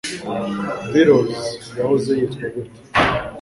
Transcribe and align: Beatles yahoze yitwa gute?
Beatles 0.91 1.35
yahoze 1.77 2.11
yitwa 2.19 2.45
gute? 2.53 2.79